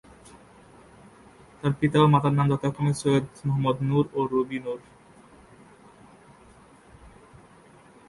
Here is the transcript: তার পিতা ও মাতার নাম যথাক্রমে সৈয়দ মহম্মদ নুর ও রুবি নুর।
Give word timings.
তার 1.59 1.73
পিতা 1.79 1.97
ও 2.01 2.07
মাতার 2.13 2.33
নাম 2.37 2.47
যথাক্রমে 2.51 2.93
সৈয়দ 3.01 3.25
মহম্মদ 3.47 3.77
নুর 3.87 4.05
ও 4.13 4.19
রুবি 4.31 4.59
নুর। 4.65 4.79